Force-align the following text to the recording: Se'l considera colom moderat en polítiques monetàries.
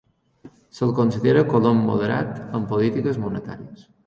Se'l 0.77 0.93
considera 0.99 1.43
colom 1.51 1.83
moderat 1.91 2.33
en 2.61 2.67
polítiques 2.73 3.23
monetàries. 3.27 3.87